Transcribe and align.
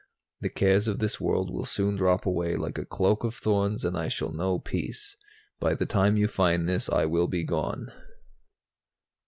The 0.39 0.49
cares 0.49 0.87
of 0.87 0.97
this 0.97 1.21
world 1.21 1.51
will 1.51 1.63
soon 1.63 1.95
drop 1.95 2.25
away 2.25 2.55
like 2.55 2.79
a 2.79 2.85
cloak 2.85 3.23
of 3.23 3.35
thorns 3.35 3.85
and 3.85 3.95
I 3.95 4.07
shall 4.07 4.31
know 4.31 4.57
peace. 4.57 5.15
By 5.59 5.75
the 5.75 5.85
time 5.85 6.17
you 6.17 6.27
find 6.27 6.67
this, 6.67 6.89
I 6.89 7.05
will 7.05 7.27
be 7.27 7.43
gone.'" 7.43 7.91